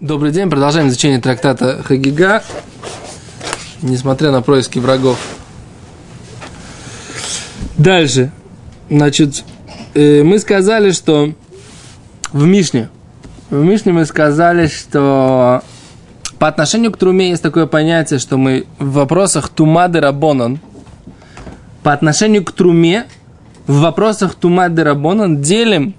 [0.00, 2.42] Добрый день, продолжаем изучение трактата Хагига,
[3.80, 5.18] несмотря на происки врагов.
[7.78, 8.30] Дальше,
[8.90, 9.42] значит,
[9.94, 11.32] э, мы сказали, что
[12.30, 12.90] в Мишне,
[13.48, 15.62] в Мишне мы сказали, что
[16.38, 20.60] по отношению к Труме есть такое понятие, что мы в вопросах Тумады Рабонан,
[21.82, 23.06] по отношению к Труме,
[23.66, 25.94] в вопросах Тумады Рабонан делим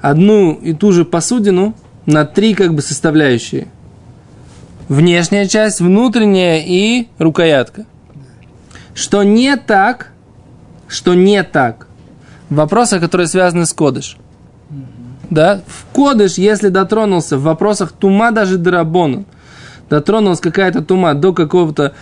[0.00, 1.76] одну и ту же посудину–
[2.08, 3.68] на три как бы составляющие.
[4.88, 7.84] Внешняя часть, внутренняя и рукоятка.
[8.94, 10.12] Что не так,
[10.88, 11.86] что не так.
[12.48, 14.16] Вопросы, которые связаны с кодыш.
[15.28, 15.60] Да?
[15.66, 19.24] В кодыш, если дотронулся в вопросах тума даже драбона,
[19.90, 21.92] дотронулась какая-то тума до какого-то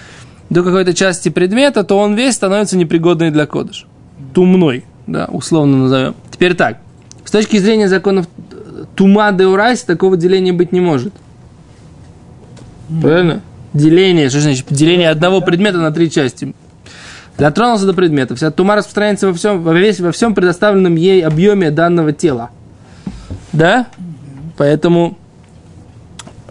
[0.48, 3.88] до какой-то части предмета, то он весь становится непригодный для кодыш.
[4.32, 6.14] Тумной, да, условно назовем.
[6.30, 6.78] Теперь так.
[7.24, 8.28] С точки зрения законов
[8.96, 11.14] тума де урайс такого деления быть не может.
[13.00, 13.42] Правильно?
[13.72, 14.66] Деление, что значит?
[14.70, 16.54] Деление одного предмета на три части.
[17.38, 18.34] Дотронулся до предмета.
[18.34, 22.50] Вся тума распространяется во всем, во, весь, во всем предоставленном ей объеме данного тела.
[23.52, 23.86] Да?
[24.56, 25.18] Поэтому,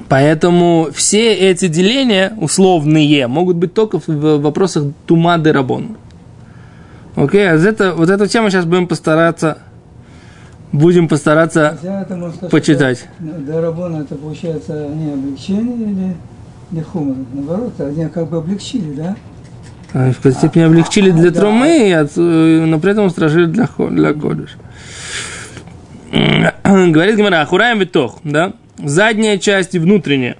[0.08, 5.98] поэтому все эти деления условные могут быть только в вопросах тума де рабон.
[7.16, 9.58] Окей, а это, вот эту тему сейчас будем постараться
[10.76, 13.08] будем постараться это, сказать, почитать.
[13.20, 16.16] Дарабон это получается они облегчение или
[16.72, 17.18] не хумор?
[17.34, 19.16] Наоборот, они как бы облегчили, да?
[19.94, 22.08] А, в какой-то степени облегчили для а, трумы, да.
[22.18, 24.58] Э, но при этом устражили для, для кодыш.
[26.64, 28.54] Говорит Гимара, ахураем витох, да?
[28.78, 30.38] Задняя часть и внутренняя.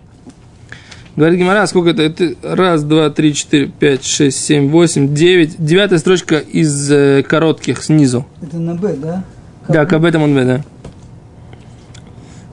[1.16, 2.02] Говорит Гимара, сколько это?
[2.02, 5.56] Это раз, два, три, четыре, пять, шесть, семь, восемь, девять.
[5.58, 8.26] Девятая строчка из э, коротких снизу.
[8.42, 9.24] Это на Б, да?
[9.68, 10.64] Да, кабета мунбе, да.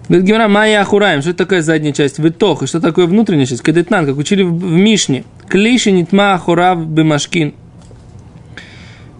[0.08, 2.18] Говорит Гимара, майя ахураем, что такое задняя часть?
[2.18, 3.62] Витох, и что такое внутренняя часть?
[3.62, 5.24] Кадетнан, как учили в, в Мишне.
[5.48, 7.54] Клиши нитма ахурав бимашкин.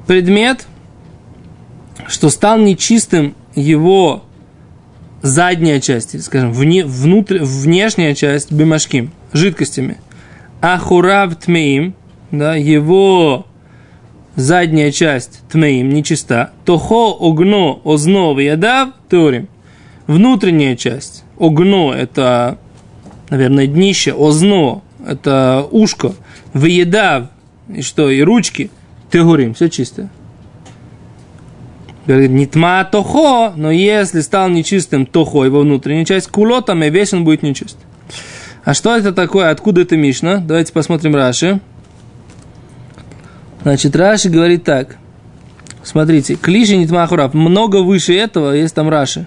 [0.07, 0.67] Предмет,
[2.09, 4.25] что стал нечистым его
[5.23, 9.99] задняя часть, скажем, вне, внутрь, внешняя часть бимашким, жидкостями.
[10.61, 11.95] Ахурав тмеим,
[12.31, 13.47] да, его
[14.37, 19.49] задняя часть тмеим нечиста, тохо огно озно ядав теорим.
[20.07, 22.59] Внутренняя часть огно это,
[23.31, 26.15] наверное, днище, озно это ушко,
[26.53, 27.29] выедав
[27.69, 28.71] и что, и ручки,
[29.11, 30.09] теорим, все чисто.
[32.07, 37.13] Говорит, не тма тохо, но если стал нечистым тохо, его внутренняя часть, кулотом и весь
[37.15, 37.79] он будет нечист.
[38.65, 39.51] А что это такое?
[39.51, 40.39] Откуда это Мишна?
[40.39, 41.61] Давайте посмотрим Раши.
[43.63, 44.97] Значит, Раши говорит так.
[45.83, 47.35] Смотрите, клиши нитма ахурав.
[47.35, 49.27] Много выше этого есть там Раши.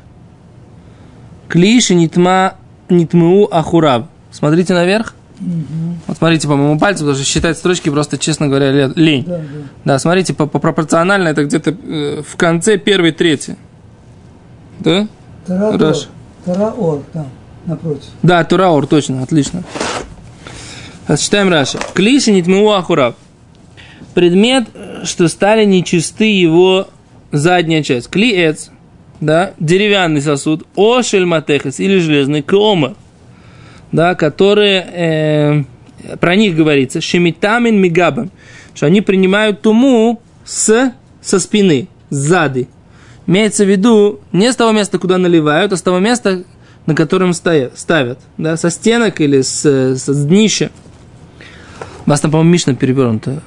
[1.48, 2.56] Клиши нитма
[2.90, 4.06] нитму ахурав.
[4.32, 5.16] Смотрите наверх.
[5.40, 5.98] Угу.
[6.08, 9.26] Вот смотрите по моему пальцу, потому что считать строчки просто, честно говоря, лень.
[9.26, 9.44] Да, да.
[9.84, 13.58] да смотрите, по, по пропорционально это где-то э, в конце первой трети.
[14.80, 15.08] Да?
[15.46, 15.96] Тараор.
[16.46, 17.28] Тараор там,
[17.66, 18.10] напротив.
[18.24, 19.64] Да, Тураор, точно, отлично.
[21.18, 21.80] Читаем Раши.
[21.94, 23.16] Клиши нитму ахурав
[24.16, 24.68] предмет,
[25.04, 26.88] что стали нечисты его
[27.32, 28.10] задняя часть.
[28.10, 28.72] Клиец,
[29.22, 32.96] да, деревянный сосуд, ошель матехес или железный крома,
[33.92, 35.68] да, которые,
[36.10, 38.32] э, про них говорится, шемитамин мигабам,
[38.74, 42.68] что они принимают туму с, со спины, сзади.
[43.28, 46.44] Имеется в виду не с того места, куда наливают, а с того места,
[46.86, 50.72] на котором ставят, ставят да, со стенок или с, с днища.
[52.06, 53.42] У вас там, по-моему, Мишна перевернута.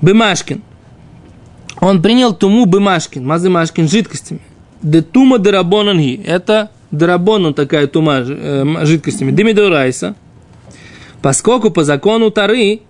[0.00, 0.62] Бымашкин.
[1.80, 4.40] Он принял туму Бымашкин, Мазы Машкин жидкостями.
[4.82, 6.22] Де тума дерабонанги.
[6.24, 9.32] Это дерабонан такая тума э, жидкостями.
[9.32, 10.14] Демидорайса.
[11.20, 12.80] Поскольку по закону Тары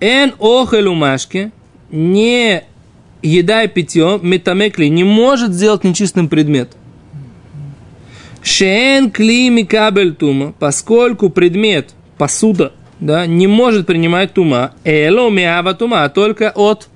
[0.00, 1.50] эн охелю машки
[1.90, 2.62] не
[3.22, 6.76] еда и питье метамекли не может сделать нечистым предмет.
[8.42, 11.90] Шен клими кабель тума, поскольку предмет,
[12.20, 16.88] посуда, да, не может принимать тума, эло миава тума, а только от,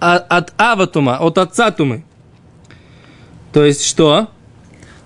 [0.00, 2.02] от, от ава тума, от отца тумы.
[3.52, 4.30] То есть что?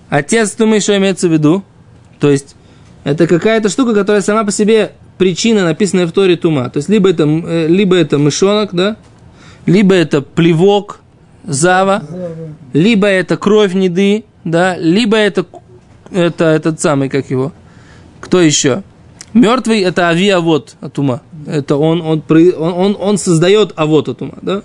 [0.09, 1.63] Отец тумы, что имеется в виду?
[2.19, 2.55] То есть
[3.03, 6.71] это какая-то штука, которая сама по себе причина, написанная в Торе тума.
[6.71, 8.97] То есть либо это, э, либо это мышонок, да,
[9.67, 11.01] либо это плевок,
[11.43, 12.01] зава,
[12.73, 15.45] либо это кровь неды, да, либо это
[16.09, 17.53] это этот самый, как его,
[18.19, 18.81] кто еще?
[19.33, 21.21] Мертвый это авиавод от ума.
[21.47, 24.63] Это он, он, он, он, он создает авод от ума, да?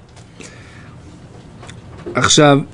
[2.14, 2.64] Ахшав,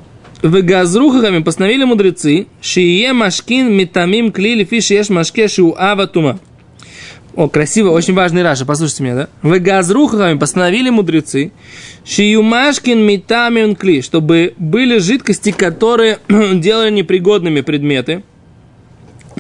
[0.43, 6.38] в газрухами постановили мудрецы, шие машкин метамим кли лифи шиеш машке шу ава тума.
[7.37, 9.29] О, красиво, очень важный Раша, послушайте меня, да?
[9.43, 11.50] В газрухами постановили мудрецы,
[12.05, 18.23] шиюмашкин метамин кли, чтобы были жидкости, которые делали непригодными предметы,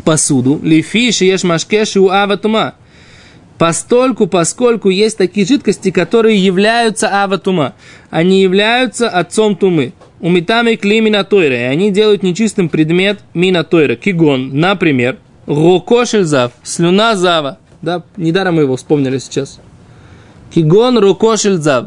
[0.04, 2.74] посуду, лифи шиеш машке шу ава тума.
[3.58, 7.74] Постольку, поскольку есть такие жидкости, которые являются аватума,
[8.10, 9.92] они являются отцом тумы.
[10.20, 13.94] У метами кли минатойра, и они делают нечистым предмет минатойра.
[13.94, 17.58] Кигон, например, рокошель зав, слюна зава.
[17.80, 19.60] Да, недаром мы его вспомнили сейчас.
[20.52, 21.86] Кигон рокошель зав.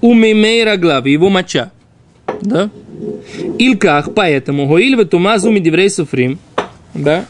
[0.00, 1.70] Умимей раглав, его моча.
[2.40, 2.70] Да?
[3.58, 6.38] Илках, поэтому, гоиль в тумазу медиврей суфрим.
[6.94, 7.26] Да?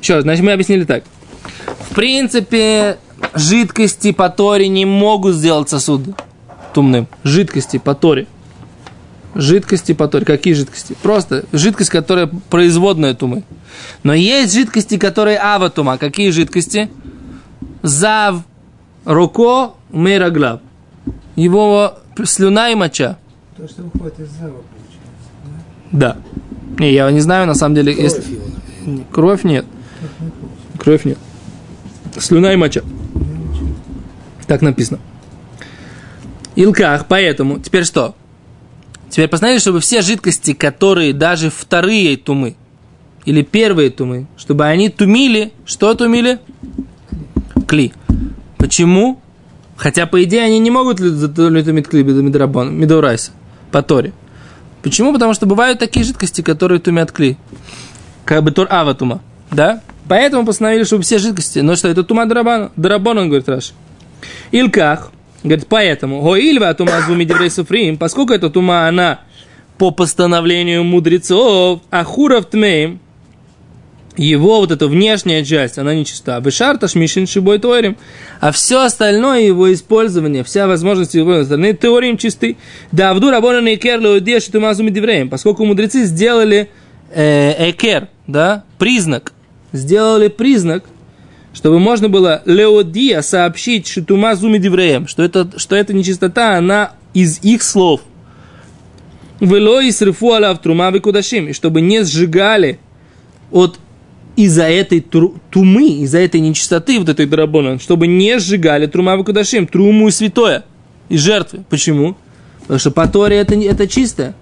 [0.00, 1.04] Что, значит, мы объяснили так.
[1.90, 2.98] В принципе,
[3.34, 6.02] жидкости по Торе не могут сделать сосуд
[6.72, 7.06] тумным.
[7.24, 8.26] Жидкости по Торе.
[9.34, 10.24] Жидкости по Торе.
[10.24, 10.96] Какие жидкости?
[11.02, 13.44] Просто жидкость, которая производная тумы.
[14.02, 15.98] Но есть жидкости, которые аватума.
[15.98, 16.90] Какие жидкости?
[17.82, 18.42] Зав,
[19.04, 20.60] руко, мейраглав.
[21.36, 23.18] Его слюна и моча.
[23.56, 25.28] То, что выходит из зава, получается.
[25.92, 26.16] Да.
[26.78, 28.32] Не, я не знаю, на самом деле, Кровь если...
[28.32, 28.44] его.
[29.10, 29.64] Кровь нет.
[30.78, 31.18] Кровь нет.
[32.18, 32.82] Слюна и моча.
[34.46, 34.98] Так написано.
[36.56, 38.14] Илках, поэтому, теперь что?
[39.08, 42.56] Теперь посмотрите, чтобы все жидкости, которые даже вторые тумы,
[43.24, 46.38] или первые тумы, чтобы они тумили, что тумили?
[47.66, 47.92] Кли.
[48.56, 49.20] Почему?
[49.76, 53.32] Хотя, по идее, они не могут тумить кли медрабон, медорайса,
[53.70, 54.12] по Торе.
[54.82, 55.12] Почему?
[55.12, 57.36] Потому что бывают такие жидкости, которые тумят кли.
[58.30, 59.20] Как бы тор аватума.
[59.50, 59.80] Да?
[60.08, 61.58] Поэтому постановили, чтобы все жидкости.
[61.58, 62.70] Но что, это тума дарабана?
[62.76, 63.72] Дарабон, он говорит, Раш.
[64.52, 65.10] Илках.
[65.42, 66.22] Говорит, поэтому.
[66.22, 67.98] Гоильва тума зуми диврей суфрим.
[67.98, 69.18] Поскольку эта тума, она
[69.78, 73.00] по постановлению мудрецов, ахуров тмеем,
[74.16, 76.38] его вот эта внешняя часть, она нечиста.
[76.38, 77.96] Бешарта шмишин шибой тойрим.
[78.38, 82.58] А все остальное его использование, вся возможность его остальные теорием чисты.
[82.92, 84.84] Да, вду рабона не керло одежды тумазу.
[85.28, 86.70] Поскольку мудрецы сделали
[87.12, 89.32] э, экер, да, признак,
[89.72, 90.84] сделали признак,
[91.52, 97.62] чтобы можно было Леодия сообщить Шитума Зумидивреем, что это, что эта нечистота, она из их
[97.62, 98.02] слов.
[99.40, 99.90] Вело и
[100.20, 102.78] алав трума кудашим, чтобы не сжигали
[103.50, 103.78] от
[104.36, 110.08] из-за этой тумы, из-за этой нечистоты, вот этой драбона, чтобы не сжигали трума кудашим, труму
[110.08, 110.64] и святое,
[111.08, 111.64] и жертвы.
[111.68, 112.16] Почему?
[112.60, 114.34] Потому что по Торе это, это чистое.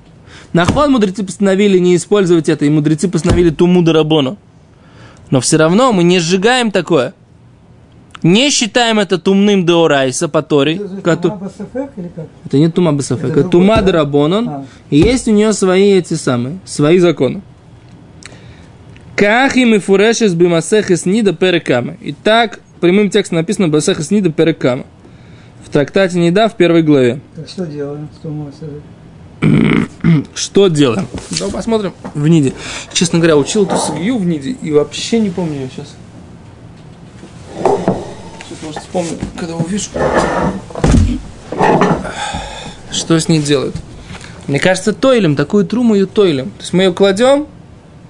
[0.52, 4.38] Нахон мудрецы постановили не использовать это, и мудрецы постановили туму дарабону.
[5.30, 7.12] Но все равно мы не сжигаем такое.
[8.22, 10.76] Не считаем это тумным деорайса по Торе.
[10.76, 12.26] Это же кото- Тума Басафек или как?
[12.46, 14.48] Это не тума бесафек, Это это тума дарабонон.
[14.48, 14.64] А.
[14.90, 17.42] И есть у нее свои эти самые, свои законы.
[19.14, 21.94] Кахи мы фурешес бимасехес нида перекама.
[22.00, 24.84] И так прямым текстом написано басехес нида перекама.
[25.64, 27.20] В трактате Нида в первой главе.
[27.36, 28.82] Так что делаем с Басафек?
[30.34, 31.06] Что делаем?
[31.30, 32.52] Давай посмотрим в Ниде.
[32.92, 35.94] Честно говоря, учил эту сугию в Ниде и вообще не помню ее сейчас.
[37.62, 39.90] Сейчас, может, вспомню, когда увижу.
[42.90, 43.76] Что с ней делают?
[44.46, 46.46] Мне кажется, тойлем, такую труму ее тойлем.
[46.50, 47.46] То есть мы ее кладем,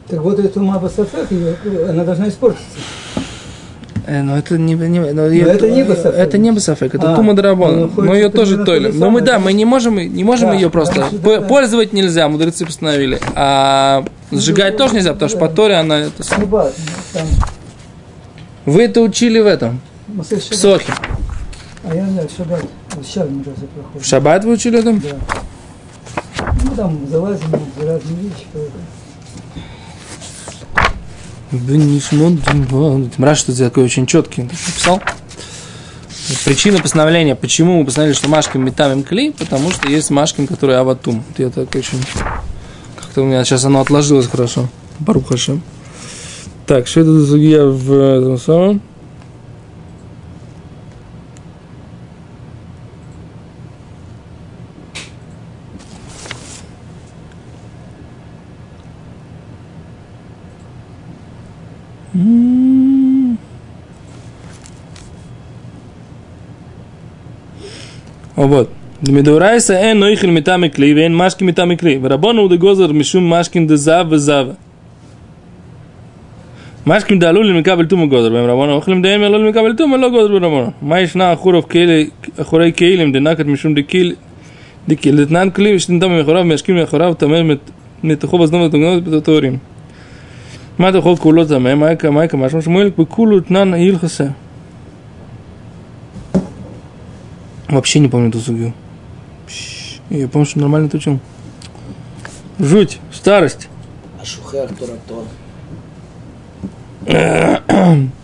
[0.08, 2.64] Так вот Басафек, её- она должна испортиться.
[4.10, 6.14] Э, но это не, не, но её- это не басафек.
[6.14, 7.90] Это не басафек, это А, тума ну, драбона.
[7.94, 8.86] Но ее что тоже примерно тойлем.
[8.86, 9.38] то же Но мы, да, да?
[9.38, 11.10] мы не можем, не можем Да, ее просто...
[11.10, 13.20] такая- Пользовать нельзя, мудрецы постановили.
[13.34, 15.98] А сжигать тоже нельзя, потому что по Торе она...
[15.98, 16.22] Это...
[16.24, 16.74] Шаббат,
[18.64, 20.42] Вы это учили в этом, в Шаббат.
[20.58, 20.92] Сохе.
[21.84, 23.26] А я не знаю, Шаббат, даже
[23.66, 24.00] проходим.
[24.00, 24.92] В Шаббат вы учили это?
[24.94, 26.48] Да.
[26.64, 27.44] Ну, там залазим
[27.78, 28.46] за разные вещи.
[31.50, 34.42] Мраш, что такой очень четкий.
[34.42, 35.02] Ты написал?
[36.44, 41.24] Причина постановления, почему мы постановили, что Машкин метамим кли, потому что есть Машкин, который аватум.
[41.38, 42.02] Я так очень...
[42.96, 44.68] Как-то у меня сейчас оно отложилось хорошо.
[44.98, 45.62] Барух Хашем.
[46.66, 48.82] Так, что это за судья в этом самом?
[68.48, 68.70] Вот.
[69.06, 71.98] Медурайса «Э, эн ноихель метами клей, вен машки метами клей.
[71.98, 74.56] Варабона удегозар мишум машкин дезав везава.
[76.86, 80.08] Машкин да лулим кабель тума гозар бем рабона, охлим да эмя лулим кабель тума ло
[80.08, 80.74] гозар бем рабона.
[80.80, 84.16] Ма ишна ахуров кейли, ахурей кейлим, де накат мишум де кил,
[84.86, 87.58] де кил, летнан клей, вишнин там мехорав, мешким мехорав, тамем
[88.02, 89.58] מתוכו בזנוב ותוגנות בתותורים.
[90.78, 91.42] מה דוחות כולו
[91.76, 92.90] Майка מה יקמא שמואל?
[92.98, 94.26] בכולו תנן הילכסה.
[97.68, 98.72] Вообще не помню эту сугию.
[100.10, 101.20] Я помню, что нормально тучил.
[102.58, 103.68] Жуть, старость.
[104.18, 105.24] А Ашухер Торатор.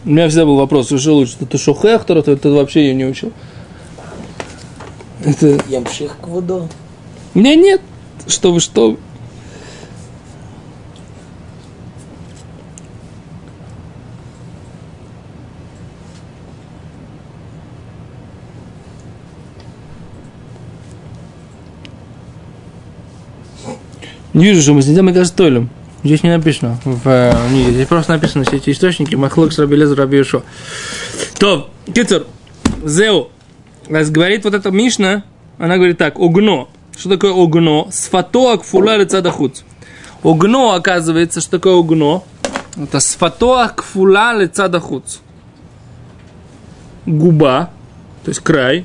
[0.04, 3.32] У меня всегда был вопрос, уже лучше, ты шухех Торатор, это вообще ее не учил?
[5.24, 5.58] Это...
[5.68, 6.68] Ямших Квудо.
[7.34, 7.80] У меня нет.
[8.26, 8.98] Что вы, что?
[24.34, 25.70] Не вижу, что мы сидим и гастолем.
[26.02, 26.78] Здесь не написано.
[26.84, 29.14] В, э, не, здесь просто написано все эти источники.
[29.14, 30.42] Махлок с Рабелез Раби Йошуа.
[31.38, 32.26] То, Кицер,
[32.84, 33.30] Зеу,
[33.88, 35.24] говорит вот эта Мишна,
[35.56, 36.68] она говорит так, огно.
[36.96, 37.86] Что такое огно?
[37.90, 39.62] Сфатоак фула лицадахуц.
[40.22, 42.22] Огно, оказывается, что такое огно?
[42.76, 45.20] Это сфатоак фула лицадахуц.
[47.06, 47.70] Губа,
[48.24, 48.84] то есть край,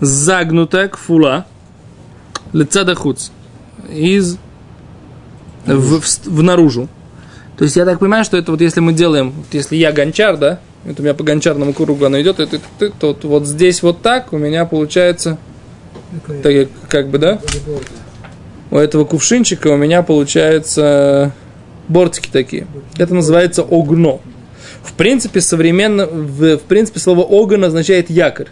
[0.00, 1.46] загнутая кфула,
[2.52, 3.30] лицадахуц.
[3.92, 4.38] Из
[5.66, 6.88] в, в, в наружу.
[7.56, 10.36] То есть я так понимаю, что это вот если мы делаем, вот если я гончар,
[10.36, 13.82] да, это у меня по гончарному кругу оно идет, это, это, то вот, вот здесь
[13.82, 15.38] вот так у меня получается,
[16.42, 17.40] так, как бы, да,
[18.70, 21.32] у этого кувшинчика у меня получается
[21.88, 22.66] бортики такие.
[22.96, 24.20] Это называется огно.
[24.82, 28.48] В принципе, современно, в, в принципе, слово огон означает якорь,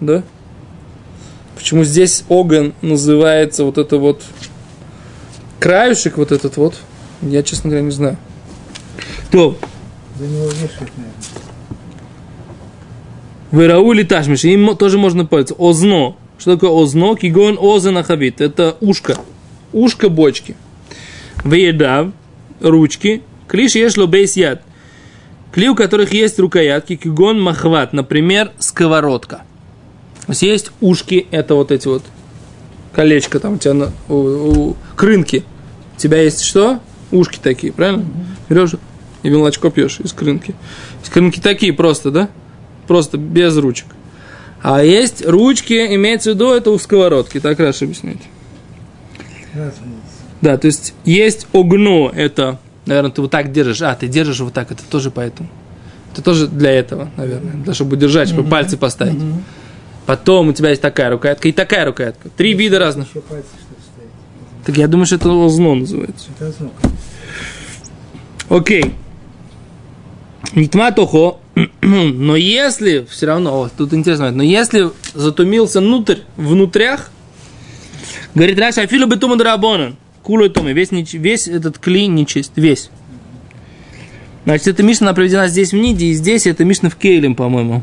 [0.00, 0.22] да?
[1.56, 4.22] Почему здесь огон называется вот это вот
[5.58, 6.76] краюшек вот этот вот,
[7.22, 8.16] я, честно говоря, не знаю.
[9.30, 9.58] То,
[10.18, 10.90] За него вешают,
[14.48, 15.54] им тоже можно пользоваться.
[15.54, 16.16] Озно.
[16.38, 17.16] Что такое озно?
[17.16, 18.40] Кигон озена хавит.
[18.40, 19.16] Это ушко.
[19.72, 20.56] Ушко бочки.
[21.44, 22.08] Веедав,
[22.60, 23.22] ручки.
[23.48, 24.62] Клиш ешло бейс яд.
[25.52, 29.42] Кли, у которых есть рукоятки, кигон махват, например, сковородка.
[30.26, 32.02] То есть есть ушки, это вот эти вот
[32.96, 35.44] колечко там у тебя на, у, у- крынки.
[35.96, 36.80] У тебя есть что?
[37.12, 38.06] Ушки такие, правильно?
[38.48, 38.72] Берешь
[39.22, 40.54] и молочко пьешь из крынки.
[41.04, 42.28] Из крынки такие просто, да?
[42.88, 43.86] Просто без ручек.
[44.62, 47.38] А есть ручки, имеется в виду, это у сковородки.
[47.38, 48.18] Так Раша объясняет.
[50.40, 53.82] Да, то есть есть огно, это, наверное, ты вот так держишь.
[53.82, 55.48] А, ты держишь вот так, это тоже поэтому.
[56.12, 57.52] Это тоже для этого, наверное.
[57.52, 59.20] Для чтобы держать, чтобы пальцы поставить.
[60.06, 62.28] Потом у тебя есть такая рукоятка и такая рукоятка.
[62.30, 63.08] Три вида разных.
[63.28, 63.48] Пальцы.
[64.64, 66.28] Так я думаю, что это озно называется.
[66.38, 66.72] Это звук.
[68.48, 68.94] Окей.
[70.54, 71.38] Нитма тохо.
[71.82, 77.10] Но если все равно, о, тут интересно, но если затумился внутрь, внутрях,
[78.34, 82.90] говорит Раша, афилу бетума драбона, кулой томи, весь, весь этот клей нечист, весь.
[84.44, 87.82] Значит, эта Мишна она приведена здесь в Ниде, и здесь это Мишна в Кейлем, по-моему.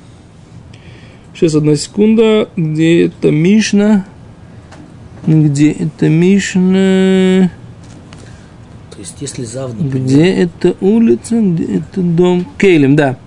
[1.34, 2.50] Сейчас, одна секунда.
[2.56, 4.06] Где это Мишна?
[5.25, 7.50] Где это Мишна?
[8.92, 12.46] То есть, если зав, например, Где это улица, где это дом?
[12.60, 13.18] Кейлем, да.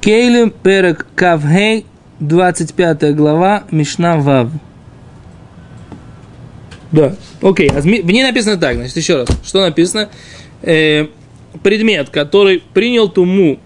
[0.00, 1.84] Кейлем, перек Кавхей,
[2.20, 4.50] 25 глава, Мишна Вав.
[6.90, 7.68] Да, окей.
[7.70, 9.28] а зми- В ней написано так, значит, еще раз.
[9.44, 10.08] Что написано?
[10.62, 11.06] Э,
[11.62, 13.58] предмет, который принял туму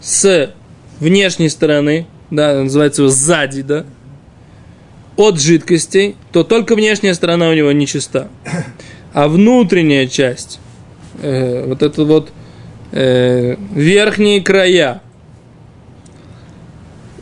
[0.00, 0.54] с
[1.00, 3.84] внешней стороны, да, называется его сзади, да,
[5.16, 8.28] от жидкостей, то только внешняя сторона у него нечиста.
[9.12, 10.60] А внутренняя часть,
[11.20, 12.30] э, вот это вот
[12.92, 15.02] э, верхние края,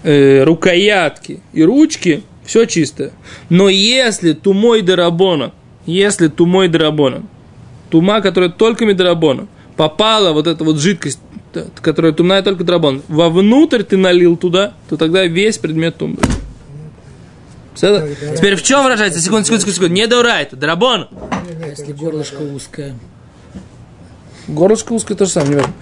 [0.03, 3.13] э, рукоятки и ручки, все чистое.
[3.49, 5.53] Но если тумой дарабона,
[5.87, 7.23] если тумой дарабона,
[7.91, 11.21] тума, которая только медарабона, попала вот эта вот жидкость,
[11.81, 16.23] которая тумная только драбон, вовнутрь ты налил туда, то тогда весь предмет тумбы.
[17.75, 18.09] Всё?
[18.37, 19.21] Теперь в чем выражается?
[19.21, 19.95] Секунду, секунду, секунду, секунду.
[19.95, 21.09] Не даурайта, драбон.
[21.31, 22.95] а если горлышко узкое,
[24.49, 25.75] Горлышко узкое то же самое, не важно.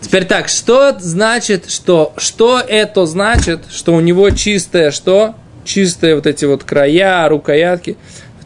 [0.00, 5.34] Теперь так, что значит, что, что это значит, что у него чистое, что?
[5.64, 7.96] Чистые вот эти вот края, рукоятки.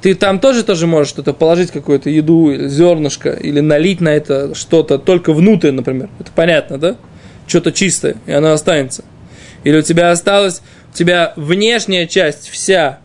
[0.02, 4.98] Ты там тоже тоже можешь что-то положить, какую-то еду, зернышко, или налить на это что-то
[4.98, 6.08] только внутрь, например.
[6.18, 6.96] Это понятно, да?
[7.46, 9.04] Что-то чистое, и оно останется.
[9.64, 10.62] Или у тебя осталось,
[10.92, 13.00] у тебя внешняя часть вся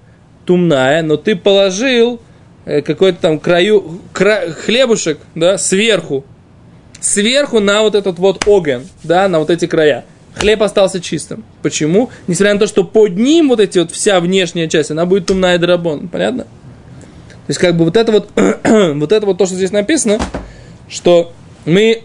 [0.46, 2.20] тумная, но ты положил
[2.66, 6.26] э, какой-то там краю, кра- хлебушек, да, сверху,
[7.00, 10.06] сверху на вот этот вот огонь, да, на вот эти края.
[10.36, 11.44] хлеб остался чистым.
[11.62, 12.10] Почему?
[12.28, 15.58] Несмотря на то, что под ним вот эти вот вся внешняя часть, она будет тумная
[15.58, 16.08] драбон.
[16.08, 16.48] Понятно?
[17.52, 18.30] То есть, как бы вот это вот,
[18.96, 20.20] вот это вот то, что здесь написано,
[20.88, 21.34] что
[21.66, 22.04] мы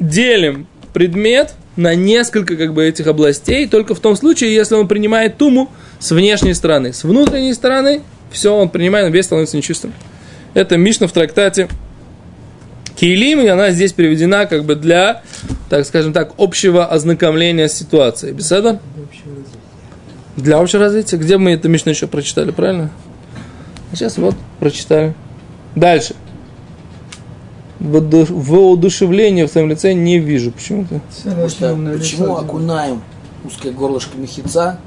[0.00, 5.36] делим предмет на несколько как бы этих областей, только в том случае, если он принимает
[5.36, 5.68] туму
[5.98, 6.94] с внешней стороны.
[6.94, 9.92] С внутренней стороны все он принимает, весь становится нечистым.
[10.54, 11.68] Это Мишна в трактате
[12.96, 15.22] Кейлим, и она здесь приведена как бы для,
[15.68, 18.32] так скажем так, общего ознакомления с ситуацией.
[18.32, 18.80] Беседа?
[20.38, 21.18] Для общего развития.
[21.18, 22.90] Где мы это Мишну еще прочитали, правильно?
[23.92, 25.14] А Сейчас вот прочитали.
[25.74, 26.14] Дальше.
[27.80, 31.00] Воодушевления в своем лице не вижу почему-то.
[31.24, 33.02] Потому что почему окунаем
[33.44, 34.78] узкое горлышко мехица,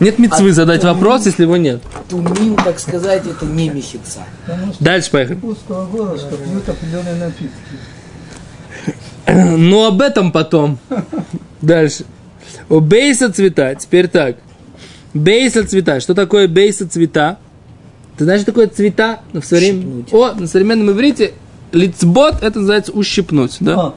[0.00, 1.80] Нет мецвы А задать то- вопрос, если его нет.
[2.08, 4.20] тумин, так сказать, это не мехица.
[4.80, 5.38] Дальше поехали.
[5.42, 7.54] узкого горлышка пьют определенные напитки.
[9.26, 10.78] Ну, об этом потом.
[11.62, 12.04] Дальше.
[12.68, 13.74] У бейса цвета.
[13.74, 14.36] Теперь так.
[15.14, 16.00] Бейса цвета.
[16.00, 17.38] Что такое бейса цвета?
[18.16, 19.20] Ты знаешь, что такое цвета?
[19.32, 20.06] Ну, в современ-.
[20.12, 21.32] О, на современном иврите
[21.72, 23.74] лицбот это называется ущипнуть, да?
[23.80, 23.94] А,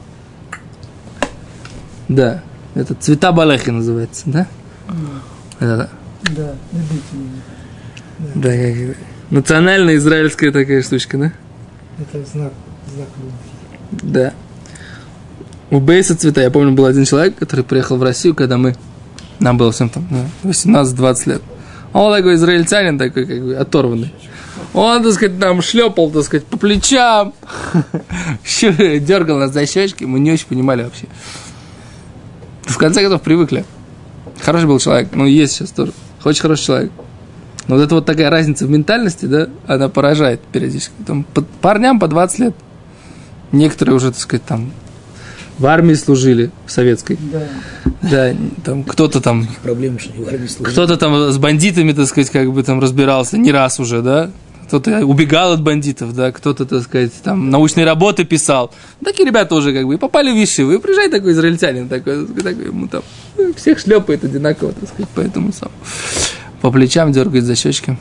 [2.07, 2.43] Да.
[2.75, 4.47] Это цвета балехи называется, да?
[5.59, 5.89] Да, да.
[6.35, 8.35] да, любители.
[8.35, 8.97] Да, как-
[9.31, 11.33] Национальная израильская такая штучка, да?
[11.99, 12.53] Это знак,
[12.95, 14.11] знак любви.
[14.13, 14.33] Да.
[15.71, 18.75] У Бейса цвета, я помню, был один человек, который приехал в Россию, когда мы,
[19.39, 21.41] нам было всем там да, 18-20 лет.
[21.93, 24.13] Он такой израильтянин, такой как бы оторванный.
[24.73, 27.33] Он, так сказать, нам шлепал, так сказать, по плечам,
[28.43, 31.05] дергал нас за щечки, мы не очень понимали вообще.
[32.63, 33.65] В конце концов, привыкли.
[34.41, 35.93] Хороший был человек, ну, есть сейчас тоже.
[36.23, 36.91] Очень хороший человек.
[37.67, 40.93] Но вот эта вот такая разница в ментальности, да, она поражает периодически.
[41.05, 42.55] Там, по- парням по 20 лет.
[43.51, 44.71] Некоторые уже, так сказать, там
[45.57, 47.17] в армии служили, в советской.
[47.31, 47.43] Да.
[48.01, 50.71] Да, там кто-то там, Проблема, что не в армии служит.
[50.73, 54.29] кто-то там с бандитами, так сказать, как бы там разбирался не раз уже, да.
[54.67, 58.71] Кто-то убегал от бандитов, да, кто-то, так сказать, там научные работы писал.
[59.03, 60.75] Такие ребята уже как бы и попали в вишивы.
[60.75, 63.01] И приезжает такой израильтянин, такой, такой ему там
[63.55, 65.71] всех шлепает одинаково, так сказать, поэтому сам
[66.61, 67.97] по плечам дергает за щечки,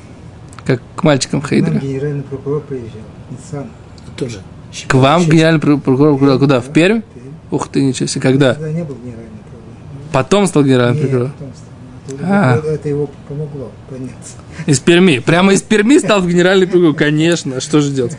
[0.64, 1.78] как к мальчикам Хейдере.
[1.78, 3.00] генеральный прокурор приезжал.
[3.31, 3.70] Не сам.
[4.16, 4.40] Тоже.
[4.88, 6.61] К вам генеральный прокурор прокурор куда?
[6.61, 7.02] В Пермь?
[7.50, 8.54] Ух ты, ничего себе, когда?
[8.54, 10.12] Тогда не был генеральный прокурор.
[10.12, 11.32] Потом стал генеральным прокурором.
[11.32, 12.18] потом стал.
[12.18, 12.56] Это- А.
[12.74, 14.35] Это, его помогло подняться.
[14.66, 15.18] Из Перми.
[15.18, 16.94] Прямо из Перми стал в генеральный прокурор.
[16.94, 18.16] Конечно, что же делать?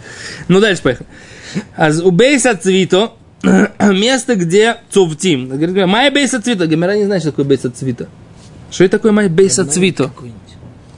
[0.47, 1.07] Ну, дальше поехали.
[1.75, 3.13] А у Бейса Цвито
[3.79, 4.77] место, где.
[4.93, 6.67] Говорит, Майя Бейса Цвито.
[6.67, 8.07] Гомера не знает, что такое Бейса Цвито.
[8.71, 10.11] Что это такое Майя Бейса Цвито?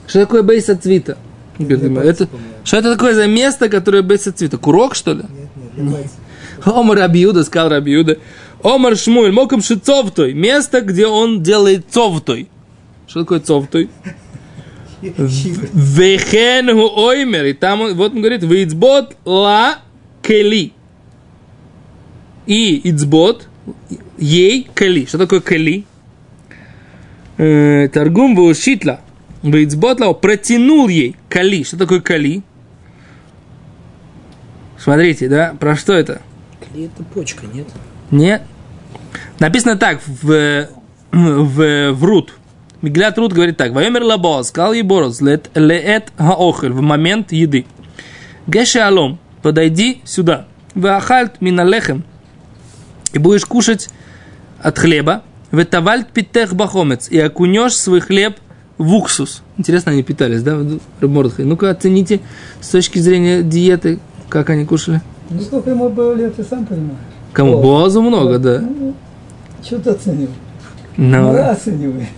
[0.08, 1.16] Что такое Бейса Цвито?
[1.58, 2.28] Это,
[2.64, 4.58] что это такое за место, которое Бейса Цвито?
[4.58, 5.22] Курок, что ли?
[5.22, 6.06] Нет, нет.
[6.64, 8.18] Омар Рабиуда, сказал Рабиуда.
[8.62, 10.34] Омар Шмуль, моком шицовтой.
[10.34, 12.48] Место, где он делает цовтой.
[13.06, 13.88] Что такое цовтой?
[15.02, 17.46] Вехенгу оймер.
[17.46, 19.78] И там он, вот он говорит, вейцбот ла
[20.22, 20.72] кели.
[22.46, 23.48] И ицбот
[24.18, 25.06] ей кели.
[25.06, 25.84] Что такое кели?
[27.38, 29.00] Э, Торгум вушитла.
[29.42, 31.64] Вейцбот ла протянул ей кали.
[31.64, 32.42] Что такое кали?
[34.78, 36.22] Смотрите, да, про что это?
[36.74, 37.66] Или это почка, нет?
[38.10, 38.42] Нет.
[39.38, 40.68] Написано так в,
[41.12, 42.34] в, в Рут.
[42.82, 43.72] Миглят Рут говорит так.
[43.72, 47.66] Вайомер лабо, сказал ей Борос, лет леет хаохель, в момент еды.
[48.46, 50.46] Геше алом, подойди сюда.
[50.74, 52.04] Вахальт миналехем.
[53.12, 53.88] И будешь кушать
[54.62, 55.22] от хлеба.
[55.52, 57.08] Ветавальт питех бахомец.
[57.10, 58.36] И окунешь свой хлеб
[58.78, 59.42] в уксус.
[59.58, 60.58] Интересно, они питались, да,
[61.00, 61.44] Рабмордхай?
[61.44, 62.20] Ну-ка, оцените
[62.60, 65.02] с точки зрения диеты, как они кушали.
[65.30, 66.98] Ну, сколько ему было лет, ты сам понимаешь.
[67.32, 67.58] Кому?
[67.58, 68.58] О, Бозу много, да.
[68.60, 68.94] Ну,
[69.64, 70.28] что ты оценил?
[70.96, 72.08] Но- Ну, оценивай.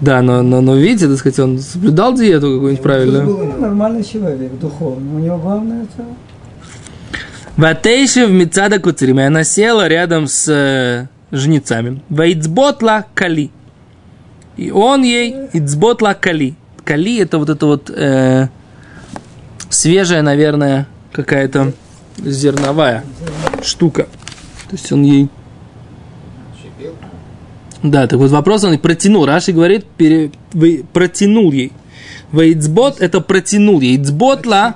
[0.00, 3.24] Да, но, но, но видите, так сказать, он соблюдал диету какую-нибудь правильную.
[3.24, 5.16] Ну, нормальный человек, духовный.
[5.16, 6.04] У него главное это...
[7.56, 9.26] Ватейши в Мицада Куцерима.
[9.26, 12.00] Она села рядом с э, жнецами.
[12.08, 13.50] Ваицботла Кали.
[14.56, 16.54] И он ей Ицботла Кали.
[16.84, 18.46] Кали это вот это вот э,
[19.68, 21.72] свежая, наверное, какая-то
[22.24, 23.04] зерновая
[23.62, 24.04] штука.
[24.68, 25.28] То есть он ей...
[27.82, 29.24] Да, так вот вопрос он и протянул.
[29.24, 31.72] Раши говорит, пере- вы- протянул ей.
[32.32, 33.96] Ваицбот это протянул ей.
[33.96, 34.74] Край-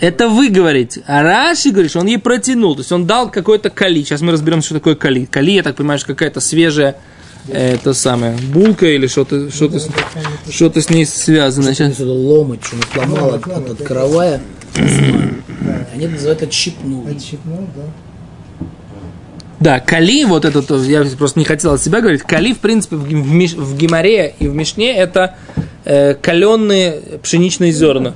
[0.00, 1.02] это вы говорите.
[1.06, 2.74] А Раши говорит, что он ей протянул.
[2.74, 4.02] То есть он дал какой-то кали.
[4.02, 5.24] Сейчас мы разберем, что такое кали.
[5.24, 6.96] Кали, я так понимаю, что какая-то свежая
[7.48, 9.88] э, это самое, булка или что-то что с,
[10.50, 11.74] что с ней связано.
[11.74, 11.94] Сейчас.
[11.94, 13.84] Что-то ломать, что-то сломало, Ломать, ломать, от да.
[14.74, 17.06] Да, Они это называют отщипнул.
[17.06, 17.82] Отщипнул, да.
[19.60, 22.96] Да, кали, вот это, то, я просто не хотел от себя говорить, кали, в принципе,
[22.96, 25.36] в, Миш- в Гимаре и в Мишне это
[25.84, 28.14] э, каленые пшеничные зерна.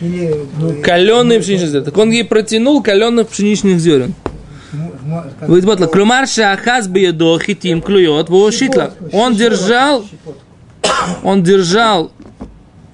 [0.00, 1.84] Или ну, Каленые пшеничные зерна.
[1.84, 4.14] Так он ей протянул каленых пшеничных зерен.
[5.46, 8.94] Вы вот, клюмар шахаз бьедо хитим клюет, шитла.
[9.12, 10.06] Он держал,
[11.22, 12.10] он держал,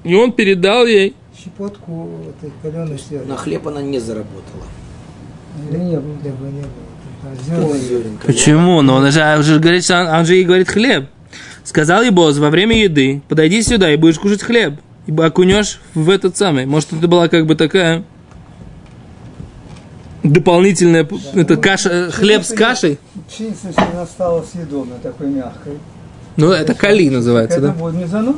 [0.02, 1.14] и он передал ей.
[1.42, 3.36] Щепотку этой каленой На зерна.
[3.36, 4.64] хлеб она не заработала.
[5.70, 6.14] Или не было.
[6.20, 6.70] Хлеба не было.
[7.24, 8.80] А Зерен, Почему?
[8.82, 11.08] Но он же, он же говорит, что он, он же ей говорит хлеб.
[11.64, 14.74] Сказал ей босс, во время еды, подойди сюда и будешь кушать хлеб.
[15.06, 16.64] И окунешь в этот самый.
[16.66, 18.04] Может, это была как бы такая
[20.22, 22.98] дополнительная, п- это каша, э, хлеб с кашей.
[23.28, 25.74] Пшеница, если она стала съедобной, такой мягкой.
[26.36, 27.72] Ну, это кали называется, Это да?
[27.74, 28.36] будет мезонос?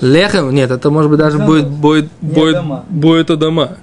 [0.00, 2.84] Лехем, нет, это может быть даже Да, будет, будет, будет, дома.
[2.88, 3.76] будет дома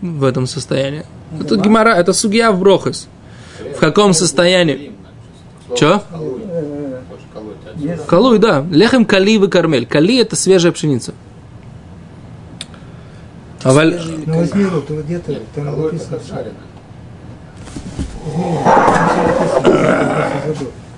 [0.00, 1.04] в этом состоянии.
[1.40, 3.08] Это гемора, это судья в брохас.
[3.76, 4.92] В каком состоянии?
[5.76, 6.02] Че?
[8.06, 8.64] Калуй, да.
[8.70, 9.86] Лехем кали и кармель.
[9.86, 11.14] Кали это свежая пшеница.
[13.62, 16.18] А валь- Ну возьми вот где-то, там написано.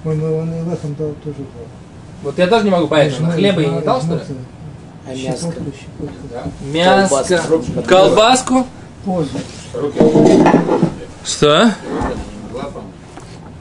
[0.03, 1.84] По-моему, он и лахом дал тоже был.
[2.25, 4.21] Вот я тоже не могу понять, Жму- хлеба я не дал, что ли?
[5.07, 5.53] А мяско?
[5.53, 6.43] Щепотку.
[6.73, 7.83] Мяско.
[7.87, 8.67] Колбаску.
[9.05, 9.29] Позже.
[11.23, 11.71] Что?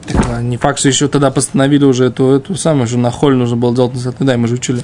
[0.06, 3.36] Так, а, Не факт, что еще тогда постановили уже эту, эту самую, что на холь
[3.36, 4.16] нужно было делать назад.
[4.20, 4.82] Да, мы же учили.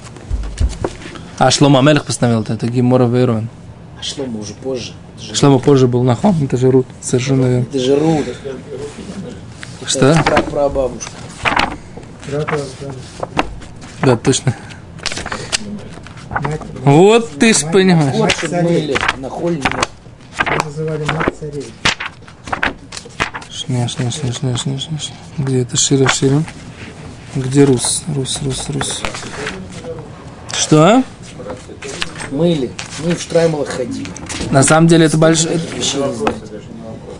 [1.38, 3.48] А Шлома Амелех постановил это, это Гимора Вейрон.
[3.98, 4.92] А Шлома уже позже.
[5.32, 7.66] Шлома позже был на хом, это же Рут, совершенно верно.
[7.70, 8.26] Это же Рут.
[9.86, 10.22] Что?
[10.24, 11.10] Про, про бабушку.
[14.02, 14.16] Да.
[14.16, 14.54] Точно.
[16.84, 18.16] Вот ты ж понимаешь.
[18.16, 18.96] Вот, мыли.
[19.18, 20.50] На холь не мыли.
[20.50, 21.66] Ее называли мать царей.
[23.50, 25.16] Шня, шня, шня, шня, шня, шня, шня.
[25.38, 26.42] Где это Шира, Шира?
[27.34, 28.04] Где Рус?
[28.14, 29.02] Рус, Рус, Рус.
[30.52, 31.02] Что?
[32.30, 32.70] Мыли.
[33.04, 34.08] Мы в Штраймалах ходили.
[34.50, 35.60] На самом деле это большое...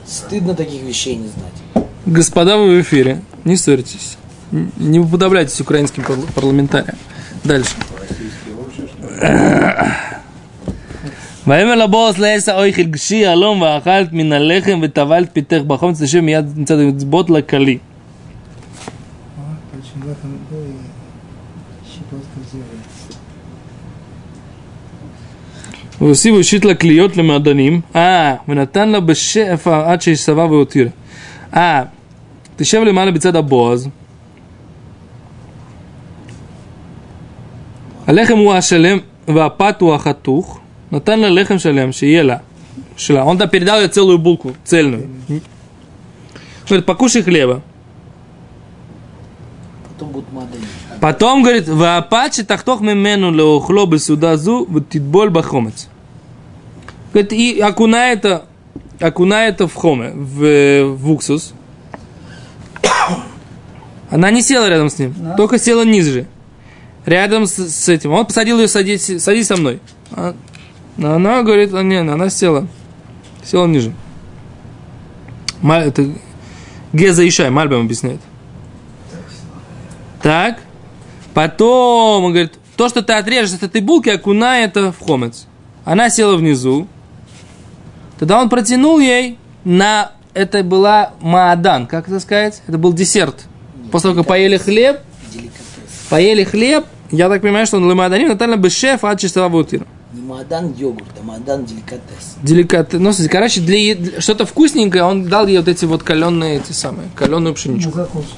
[0.07, 1.87] Стыдно таких вещей не знать.
[2.07, 3.23] Господа, вы в эфире.
[3.45, 4.17] Не ссорьтесь.
[4.54, 6.98] Н- Не уподобляйтесь украинским парл- парламентариям.
[7.46, 7.76] Дальше.
[11.48, 16.80] ויאמר לבוס לעשה אויכל גשי אלום ואכלת מן הלחם וטבלת פיתך בחום תשב מיד מצד
[16.80, 17.78] המצבות לכלי.
[17.78, 19.42] А,
[19.78, 20.76] Очень лахом был и
[21.92, 22.82] щепотка зерна.
[26.02, 27.82] והוסיפו שיט לכליות למעדנים.
[27.96, 30.90] אה, ונתן לה בשפע עד ששבע והותיר.
[31.56, 31.84] אה,
[32.56, 33.90] תשב למעלה בצד הבועז.
[38.08, 40.60] הלחם הוא השלם והפת הוא החתוך.
[40.92, 42.38] נתן לה לחם שלם, שיהיה לה.
[42.98, 43.24] שלה.
[43.24, 45.08] Он там передал ей целую булку, цельную.
[46.68, 47.62] Говорит, покушай хлеба.
[49.90, 50.66] Потом будут мадани.
[51.00, 55.88] Потом, говорит, והפת שתחתוך ממנו לאוכלו בסעודה זו ותטבול בחומץ.
[57.14, 58.46] Говорит, и окунай это,
[59.02, 61.54] окунай это в хоме, в, в уксус.
[64.10, 65.36] Она не села рядом с ним, Да.
[65.36, 66.28] только села ниже.
[67.07, 68.13] Рядом с, с этим.
[68.13, 69.81] Он посадил ее, садись, садись со мной.
[70.13, 70.35] А-
[70.99, 72.67] она говорит, а, не, она села.
[73.45, 73.93] Села ниже.
[75.63, 76.11] Ма- это
[76.93, 78.21] Геза Ишай, Мальбам объясняет.
[80.23, 80.59] Так.
[81.33, 85.47] Потом, он говорит, то, что ты отрежешь от этой булки, окунай это в хомец.
[85.85, 86.87] Она села внизу.
[88.19, 90.13] Тогда он протянул ей на...
[90.35, 92.63] Это была маадан, как это сказать?
[92.67, 93.47] Это был десерт.
[93.91, 95.01] После того, как поели хлеб.
[96.11, 99.87] Поели хлеб, я так понимаю, что он лымаданим, натально бы шеф от чистого бутира.
[100.13, 102.37] Не мадан йогурт, а мадан деликатес.
[102.43, 106.57] Деликат, ну, короче, для, е- для- что-то вкусненькое, он дал ей вот эти вот каленые,
[106.59, 107.93] эти самые, каленую пшеничку.
[107.93, 108.37] Закуску,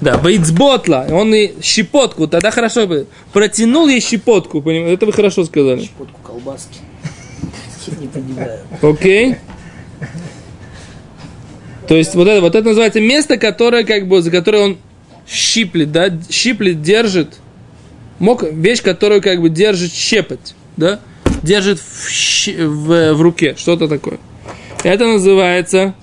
[0.00, 0.12] да.
[0.12, 1.06] Да, бейтсботла.
[1.10, 3.06] Он и щепотку, тогда хорошо бы.
[3.32, 5.84] Протянул ей щепотку, поним- это вы хорошо сказали.
[5.84, 6.78] Щепотку колбаски.
[7.86, 8.58] Я не понимаю.
[8.82, 9.36] Окей.
[11.88, 14.78] То есть вот это, вот это называется место, которое как бы, за которое он
[15.28, 17.38] щиплет, да, щиплет, держит.
[18.18, 21.00] Мог, вещь, которую как бы держит щепоть, да,
[21.42, 24.18] держит в, щи- в, в руке, что-то такое.
[24.82, 25.94] Это называется,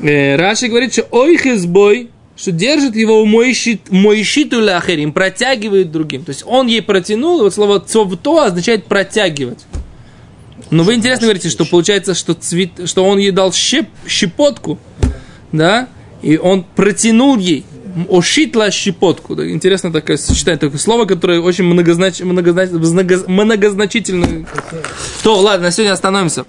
[0.00, 6.24] э, Раши говорит, что ойхизбой, что держит его мой щит, мой щиту ляхерим, протягивает другим.
[6.24, 9.66] То есть он ей протянул, и вот слово цовто означает протягивать.
[10.70, 14.78] Но вы интересно говорите, что получается, что, цвет, что он ей дал щеп, щепотку,
[15.52, 15.88] да,
[16.22, 17.64] и он протянул ей
[18.10, 19.34] ошитла щепотку.
[19.34, 24.46] Интересно такое сочетание, такое слово, которое очень многознач, многознач, многоз- многозначительное.
[25.22, 26.44] То, ладно, на сегодня остановимся.